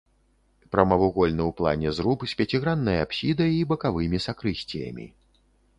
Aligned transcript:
Прамавугольны 0.75 1.43
ў 1.49 1.55
плане 1.61 1.93
зруб 1.97 2.19
з 2.33 2.41
пяціграннай 2.41 2.97
апсідай 3.05 3.51
і 3.61 3.65
бакавымі 3.75 4.17
сакрысціямі. 4.29 5.05